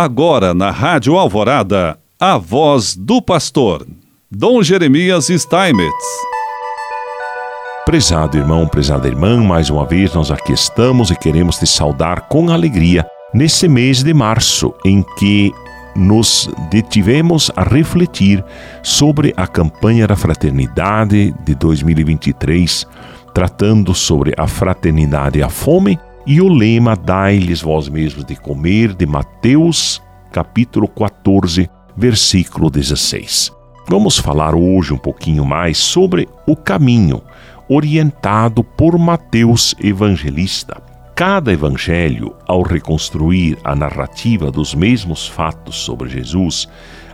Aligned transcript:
Agora 0.00 0.54
na 0.54 0.70
Rádio 0.70 1.16
Alvorada, 1.16 1.98
a 2.20 2.38
voz 2.38 2.94
do 2.94 3.20
pastor, 3.20 3.84
Dom 4.30 4.62
Jeremias 4.62 5.26
Steinmetz. 5.26 6.06
Prezado 7.84 8.38
irmão, 8.38 8.68
prezada 8.68 9.08
irmã, 9.08 9.42
mais 9.42 9.70
uma 9.70 9.84
vez 9.84 10.14
nós 10.14 10.30
aqui 10.30 10.52
estamos 10.52 11.10
e 11.10 11.16
queremos 11.16 11.58
te 11.58 11.66
saudar 11.66 12.28
com 12.28 12.48
alegria 12.48 13.04
nesse 13.34 13.66
mês 13.66 14.04
de 14.04 14.14
março 14.14 14.72
em 14.84 15.04
que 15.18 15.50
nos 15.96 16.48
detivemos 16.70 17.50
a 17.56 17.64
refletir 17.64 18.44
sobre 18.84 19.34
a 19.36 19.48
campanha 19.48 20.06
da 20.06 20.14
fraternidade 20.14 21.34
de 21.44 21.56
2023, 21.56 22.86
tratando 23.34 23.92
sobre 23.96 24.32
a 24.38 24.46
fraternidade 24.46 25.40
e 25.40 25.42
a 25.42 25.48
fome 25.48 25.98
e 26.28 26.42
o 26.42 26.48
lema 26.48 26.94
Dai-lhes 26.94 27.62
vós 27.62 27.88
mesmos 27.88 28.22
de 28.22 28.36
comer, 28.36 28.92
de 28.92 29.06
Mateus, 29.06 30.02
capítulo 30.30 30.86
14, 30.86 31.70
versículo 31.96 32.68
16. 32.68 33.50
Vamos 33.88 34.18
falar 34.18 34.54
hoje 34.54 34.92
um 34.92 34.98
pouquinho 34.98 35.42
mais 35.42 35.78
sobre 35.78 36.28
o 36.46 36.54
caminho 36.54 37.22
orientado 37.66 38.62
por 38.62 38.98
Mateus 38.98 39.74
Evangelista. 39.82 40.82
Cada 41.14 41.50
evangelho, 41.50 42.36
ao 42.46 42.60
reconstruir 42.60 43.56
a 43.64 43.74
narrativa 43.74 44.50
dos 44.50 44.74
mesmos 44.74 45.26
fatos 45.26 45.76
sobre 45.76 46.10
Jesus, 46.10 46.68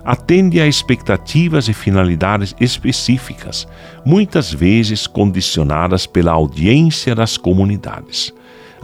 atende 0.05 0.61
a 0.61 0.67
expectativas 0.67 1.69
e 1.69 1.73
finalidades 1.73 2.53
específicas, 2.59 3.65
muitas 4.05 4.53
vezes 4.53 5.07
condicionadas 5.07 6.05
pela 6.05 6.33
audiência 6.33 7.15
das 7.15 7.37
comunidades 7.37 8.35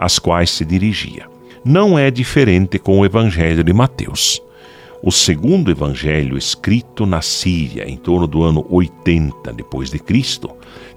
às 0.00 0.18
quais 0.18 0.50
se 0.50 0.64
dirigia. 0.64 1.26
Não 1.62 1.98
é 1.98 2.10
diferente 2.10 2.78
com 2.78 2.98
o 2.98 3.04
Evangelho 3.04 3.62
de 3.62 3.72
Mateus. 3.72 4.42
O 5.02 5.10
segundo 5.10 5.70
evangelho 5.70 6.36
escrito 6.36 7.06
na 7.06 7.22
Síria 7.22 7.88
em 7.88 7.96
torno 7.96 8.26
do 8.26 8.42
ano 8.42 8.66
80 8.68 9.50
depois 9.52 9.90
de 9.90 9.98
Cristo 9.98 10.50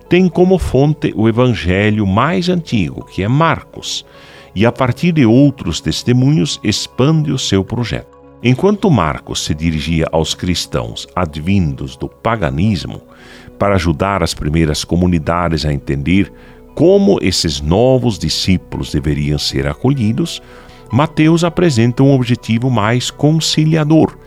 tem 0.10 0.28
como 0.28 0.58
fonte 0.58 1.14
o 1.16 1.30
evangelho 1.30 2.06
mais 2.06 2.50
antigo, 2.50 3.06
que 3.06 3.24
é 3.24 3.28
Marcos, 3.30 4.06
e 4.54 4.66
a 4.66 4.72
partir 4.74 5.14
de 5.14 5.26
outros 5.26 5.80
testemunhos 5.80 6.60
expande 6.62 7.32
o 7.32 7.40
seu 7.40 7.64
projeto. 7.64 8.18
Enquanto 8.44 8.92
Marcos 8.92 9.46
se 9.46 9.56
dirigia 9.56 10.06
aos 10.12 10.36
cristãos 10.36 11.08
advindos 11.16 11.96
do 11.96 12.10
paganismo 12.10 13.02
para 13.58 13.76
ajudar 13.76 14.22
as 14.22 14.34
primeiras 14.34 14.84
comunidades 14.84 15.66
a 15.66 15.74
entender 15.74 16.32
como 16.76 17.20
esses 17.22 17.62
novos 17.62 18.18
discípulos 18.18 18.92
deveriam 18.92 19.38
ser 19.38 19.68
acolhidos, 19.68 20.42
Mateus 20.92 21.44
apresenta 21.44 22.04
um 22.04 22.14
objetivo 22.14 22.70
mais 22.70 23.10
conciliador. 23.10 24.18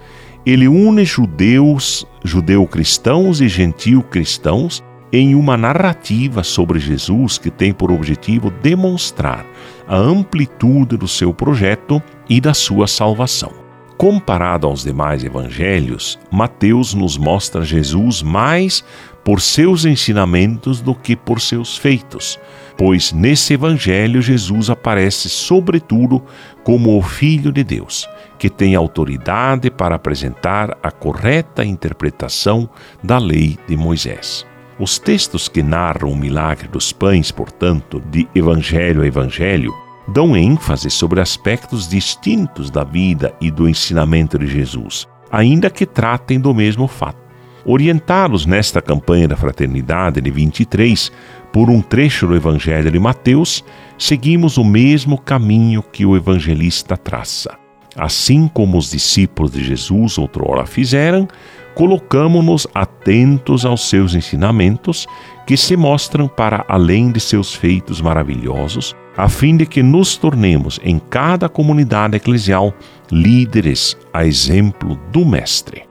Ele 0.44 0.68
une 0.68 1.04
judeus, 1.04 2.06
judeu-cristãos 2.24 3.40
e 3.40 3.48
gentil-cristãos 3.48 4.82
em 5.12 5.34
uma 5.34 5.56
narrativa 5.56 6.42
sobre 6.42 6.78
Jesus 6.78 7.38
que 7.38 7.50
tem 7.50 7.72
por 7.72 7.90
objetivo 7.90 8.50
demonstrar 8.50 9.46
a 9.86 9.96
amplitude 9.96 10.96
do 10.96 11.08
seu 11.08 11.32
projeto 11.32 12.02
e 12.28 12.40
da 12.40 12.52
sua 12.52 12.86
salvação. 12.86 13.65
Comparado 13.96 14.66
aos 14.66 14.84
demais 14.84 15.24
evangelhos, 15.24 16.18
Mateus 16.30 16.92
nos 16.92 17.16
mostra 17.16 17.64
Jesus 17.64 18.22
mais 18.22 18.84
por 19.24 19.40
seus 19.40 19.84
ensinamentos 19.84 20.80
do 20.80 20.94
que 20.94 21.16
por 21.16 21.40
seus 21.40 21.78
feitos, 21.78 22.38
pois 22.76 23.10
nesse 23.12 23.54
Evangelho 23.54 24.22
Jesus 24.22 24.70
aparece 24.70 25.28
sobretudo 25.28 26.22
como 26.62 26.96
o 26.96 27.02
Filho 27.02 27.50
de 27.50 27.64
Deus, 27.64 28.08
que 28.38 28.48
tem 28.48 28.76
autoridade 28.76 29.68
para 29.70 29.96
apresentar 29.96 30.78
a 30.80 30.92
correta 30.92 31.64
interpretação 31.64 32.68
da 33.02 33.18
lei 33.18 33.58
de 33.66 33.76
Moisés. 33.76 34.46
Os 34.78 34.98
textos 34.98 35.48
que 35.48 35.62
narram 35.62 36.12
o 36.12 36.16
milagre 36.16 36.68
dos 36.68 36.92
pães, 36.92 37.32
portanto, 37.32 38.00
de 38.10 38.28
Evangelho 38.34 39.02
a 39.02 39.06
Evangelho, 39.06 39.72
dão 40.08 40.36
ênfase 40.36 40.90
sobre 40.90 41.20
aspectos 41.20 41.88
distintos 41.88 42.70
da 42.70 42.84
vida 42.84 43.34
e 43.40 43.50
do 43.50 43.68
ensinamento 43.68 44.38
de 44.38 44.46
Jesus, 44.46 45.06
ainda 45.30 45.70
que 45.70 45.86
tratem 45.86 46.40
do 46.40 46.54
mesmo 46.54 46.86
fato 46.86 47.26
orientados 47.66 48.46
nesta 48.46 48.80
campanha 48.80 49.26
da 49.26 49.36
fraternidade 49.36 50.20
de 50.20 50.30
23 50.30 51.10
por 51.52 51.68
um 51.68 51.82
trecho 51.82 52.26
do 52.26 52.36
Evangelho 52.36 52.92
de 52.92 52.98
Mateus, 52.98 53.64
seguimos 53.98 54.56
o 54.56 54.64
mesmo 54.64 55.18
caminho 55.18 55.82
que 55.82 56.06
o 56.06 56.16
evangelista 56.16 56.96
traça. 56.96 57.58
Assim 57.96 58.46
como 58.46 58.78
os 58.78 58.90
discípulos 58.90 59.50
de 59.50 59.64
Jesus 59.64 60.16
outrora 60.16 60.64
fizeram, 60.64 61.26
colocamos-nos 61.76 62.66
atentos 62.74 63.66
aos 63.66 63.90
seus 63.90 64.14
ensinamentos, 64.14 65.06
que 65.46 65.58
se 65.58 65.76
mostram 65.76 66.26
para 66.26 66.64
além 66.66 67.12
de 67.12 67.20
seus 67.20 67.54
feitos 67.54 68.00
maravilhosos, 68.00 68.96
a 69.14 69.28
fim 69.28 69.58
de 69.58 69.66
que 69.66 69.82
nos 69.82 70.16
tornemos 70.16 70.80
em 70.82 70.98
cada 70.98 71.50
comunidade 71.50 72.16
eclesial 72.16 72.72
líderes 73.12 73.94
a 74.10 74.24
exemplo 74.24 74.98
do 75.12 75.26
Mestre. 75.26 75.84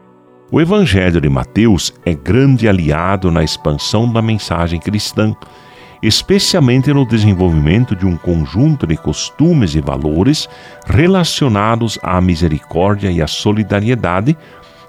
O 0.52 0.60
Evangelho 0.60 1.22
de 1.22 1.30
Mateus 1.30 1.94
é 2.04 2.16
grande 2.16 2.68
aliado 2.68 3.30
na 3.30 3.44
expansão 3.44 4.12
da 4.12 4.24
mensagem 4.24 4.80
cristã, 4.80 5.36
especialmente 6.02 6.92
no 6.92 7.08
desenvolvimento 7.08 7.96
de 7.96 8.08
um 8.08 8.18
conjunto 8.18 8.88
de 8.88 8.98
costumes 8.98 9.76
e 9.76 9.82
valores 9.82 10.50
relacionados 10.88 12.00
à 12.02 12.20
misericórdia 12.20 13.12
e 13.12 13.22
à 13.22 13.28
solidariedade 13.28 14.36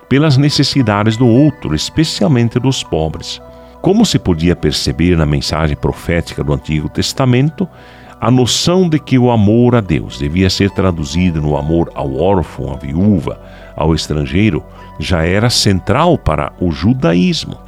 pelas 0.08 0.36
necessidades 0.36 1.16
do 1.16 1.26
outro, 1.26 1.74
especialmente 1.74 2.58
dos 2.58 2.82
pobres. 2.82 3.40
Como 3.82 4.04
se 4.04 4.18
podia 4.18 4.56
perceber 4.56 5.16
na 5.16 5.26
mensagem 5.26 5.76
profética 5.76 6.42
do 6.42 6.52
Antigo 6.52 6.88
Testamento, 6.88 7.68
a 8.20 8.30
noção 8.30 8.88
de 8.88 8.98
que 8.98 9.18
o 9.18 9.30
amor 9.30 9.74
a 9.74 9.80
Deus 9.80 10.18
devia 10.18 10.48
ser 10.48 10.70
traduzido 10.70 11.40
no 11.40 11.56
amor 11.56 11.90
ao 11.94 12.16
órfão, 12.16 12.72
à 12.72 12.76
viúva, 12.76 13.40
ao 13.76 13.94
estrangeiro, 13.94 14.64
já 14.98 15.24
era 15.24 15.50
central 15.50 16.16
para 16.16 16.52
o 16.58 16.70
judaísmo. 16.72 17.58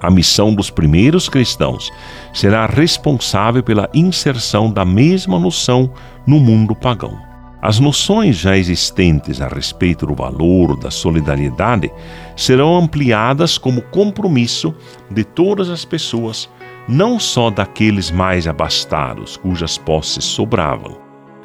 A 0.00 0.10
missão 0.10 0.54
dos 0.54 0.70
primeiros 0.70 1.28
cristãos 1.28 1.92
será 2.32 2.64
responsável 2.64 3.62
pela 3.62 3.90
inserção 3.92 4.72
da 4.72 4.84
mesma 4.84 5.38
noção 5.38 5.90
no 6.26 6.40
mundo 6.40 6.74
pagão. 6.74 7.29
As 7.62 7.78
noções 7.78 8.36
já 8.36 8.56
existentes 8.56 9.40
a 9.40 9.48
respeito 9.48 10.06
do 10.06 10.14
valor 10.14 10.78
da 10.78 10.90
solidariedade 10.90 11.92
serão 12.34 12.76
ampliadas 12.76 13.58
como 13.58 13.82
compromisso 13.82 14.74
de 15.10 15.24
todas 15.24 15.68
as 15.68 15.84
pessoas 15.84 16.48
não 16.88 17.20
só 17.20 17.50
daqueles 17.50 18.10
mais 18.10 18.48
abastados, 18.48 19.36
cujas 19.36 19.78
posses 19.78 20.24
sobravam. 20.24 20.98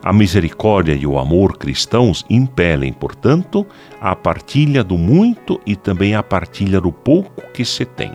A 0.04 0.14
misericórdia 0.14 0.94
e 0.94 1.06
o 1.06 1.20
amor 1.20 1.58
cristãos 1.58 2.24
impelem, 2.30 2.94
portanto, 2.94 3.66
a 4.00 4.16
partilha 4.16 4.84
do 4.84 4.98
muito 4.98 5.60
e 5.66 5.76
também 5.76 6.16
a 6.16 6.24
partilha 6.24 6.80
do 6.80 6.92
pouco 6.92 7.42
que 7.54 7.66
se 7.66 7.86
tem. 7.86 8.12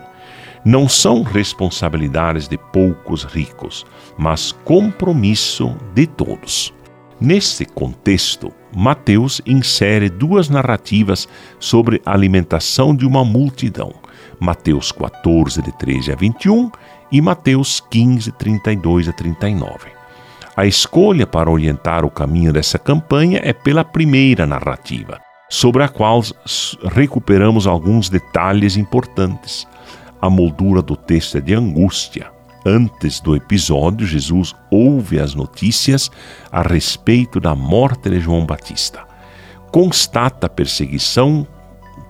Não 0.65 0.87
são 0.87 1.21
responsabilidades 1.21 2.47
de 2.47 2.57
poucos 2.57 3.23
ricos, 3.23 3.85
mas 4.17 4.51
compromisso 4.51 5.75
de 5.93 6.07
todos. 6.07 6.73
Nesse 7.21 7.67
contexto, 7.67 8.51
Mateus 8.75 9.43
insere 9.45 10.09
duas 10.09 10.49
narrativas 10.49 11.29
sobre 11.59 12.01
a 12.03 12.13
alimentação 12.13 12.95
de 12.95 13.05
uma 13.05 13.23
multidão. 13.23 13.93
Mateus 14.39 14.91
14, 14.91 15.61
de 15.61 15.71
13 15.77 16.13
a 16.13 16.15
21 16.15 16.71
e 17.11 17.21
Mateus 17.21 17.79
15, 17.91 18.31
32 18.31 19.07
a 19.07 19.13
39. 19.13 19.91
A 20.57 20.65
escolha 20.65 21.27
para 21.27 21.51
orientar 21.51 22.03
o 22.03 22.09
caminho 22.09 22.51
dessa 22.51 22.79
campanha 22.79 23.39
é 23.43 23.53
pela 23.53 23.85
primeira 23.85 24.47
narrativa, 24.47 25.19
sobre 25.47 25.83
a 25.83 25.87
qual 25.87 26.23
recuperamos 26.91 27.67
alguns 27.67 28.09
detalhes 28.09 28.77
importantes. 28.77 29.67
A 30.19 30.27
moldura 30.27 30.81
do 30.81 30.95
texto 30.95 31.37
é 31.37 31.41
de 31.41 31.53
angústia. 31.53 32.31
Antes 32.65 33.19
do 33.19 33.35
episódio, 33.35 34.05
Jesus 34.05 34.55
ouve 34.69 35.19
as 35.19 35.33
notícias 35.33 36.11
a 36.51 36.61
respeito 36.61 37.39
da 37.39 37.55
morte 37.55 38.07
de 38.07 38.19
João 38.19 38.45
Batista. 38.45 39.03
Constata 39.71 40.45
a 40.45 40.49
perseguição 40.49 41.47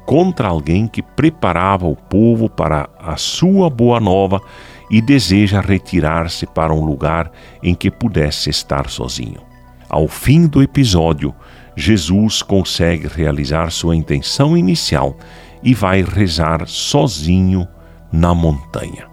contra 0.05 0.49
alguém 0.49 0.87
que 0.87 1.01
preparava 1.01 1.87
o 1.87 1.95
povo 1.95 2.49
para 2.49 2.89
a 2.99 3.15
sua 3.15 3.69
boa 3.69 3.99
nova 4.01 4.41
e 4.89 5.01
deseja 5.01 5.61
retirar-se 5.61 6.45
para 6.45 6.73
um 6.73 6.83
lugar 6.83 7.31
em 7.63 7.73
que 7.73 7.89
pudesse 7.89 8.49
estar 8.49 8.89
sozinho. 8.89 9.41
Ao 9.89 10.05
fim 10.05 10.47
do 10.47 10.61
episódio, 10.61 11.33
Jesus 11.77 12.41
consegue 12.41 13.07
realizar 13.07 13.71
sua 13.71 13.95
intenção 13.95 14.57
inicial 14.57 15.15
e 15.63 15.73
vai 15.73 16.01
rezar 16.01 16.67
sozinho 16.67 17.65
na 18.11 18.35
montanha. 18.35 19.10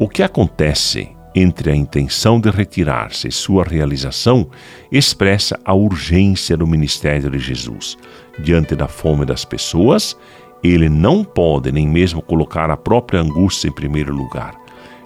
O 0.00 0.08
que 0.08 0.22
acontece 0.22 1.14
entre 1.34 1.70
a 1.70 1.76
intenção 1.76 2.40
de 2.40 2.50
retirar-se 2.50 3.28
e 3.28 3.32
sua 3.32 3.64
realização, 3.64 4.48
expressa 4.90 5.60
a 5.62 5.74
urgência 5.74 6.56
do 6.56 6.66
ministério 6.66 7.30
de 7.30 7.38
Jesus. 7.38 7.96
Diante 8.38 8.74
da 8.74 8.88
fome 8.88 9.26
das 9.26 9.44
pessoas, 9.44 10.16
ele 10.64 10.88
não 10.88 11.22
pode 11.22 11.70
nem 11.70 11.86
mesmo 11.86 12.20
colocar 12.20 12.70
a 12.70 12.78
própria 12.78 13.20
angústia 13.20 13.68
em 13.68 13.72
primeiro 13.72 14.14
lugar. 14.14 14.58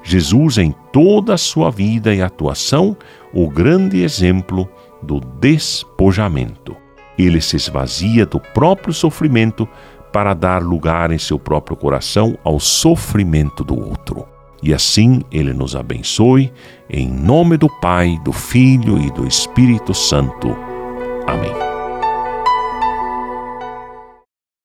Jesus, 0.04 0.58
em 0.58 0.72
toda 0.92 1.34
a 1.34 1.38
sua 1.38 1.70
vida 1.70 2.14
e 2.14 2.22
atuação, 2.22 2.96
o 3.32 3.48
grande 3.48 4.02
exemplo 4.02 4.68
do 5.02 5.18
despojamento. 5.40 6.76
Ele 7.18 7.40
se 7.40 7.56
esvazia 7.56 8.24
do 8.24 8.38
próprio 8.38 8.94
sofrimento 8.94 9.68
para 10.12 10.34
dar 10.34 10.62
lugar 10.62 11.10
em 11.10 11.18
seu 11.18 11.38
próprio 11.38 11.76
coração 11.76 12.38
ao 12.44 12.60
sofrimento 12.60 13.64
do 13.64 13.76
outro. 13.76 14.33
E 14.62 14.72
assim 14.72 15.22
ele 15.30 15.52
nos 15.52 15.76
abençoe, 15.76 16.52
em 16.88 17.08
nome 17.08 17.56
do 17.56 17.68
Pai, 17.80 18.18
do 18.24 18.32
Filho 18.32 18.98
e 18.98 19.10
do 19.10 19.26
Espírito 19.26 19.92
Santo. 19.92 20.73